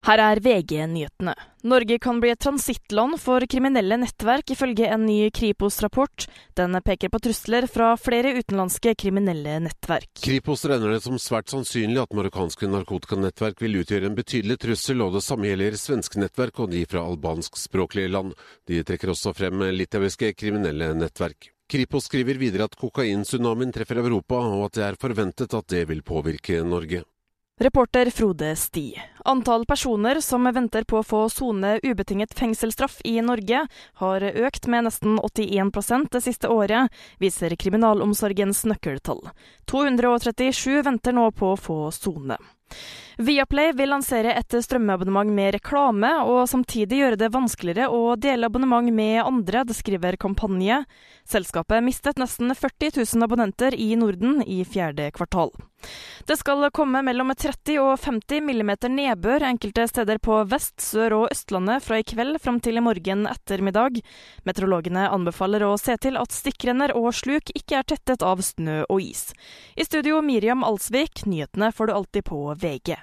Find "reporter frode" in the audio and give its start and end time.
27.62-28.56